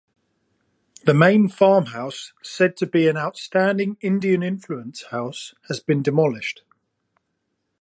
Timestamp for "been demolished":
5.79-6.63